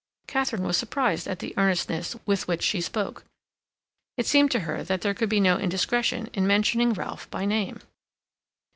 [0.25, 3.23] Katharine was surprised at the earnestness with which she spoke.
[4.17, 7.81] It seemed to her that there could be no indiscretion in mentioning Ralph by name.